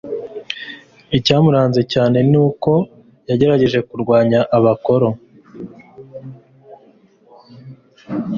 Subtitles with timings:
[1.17, 2.71] icyamuranze cyane ni uko
[3.29, 5.07] yagerageje kurwanya abakoro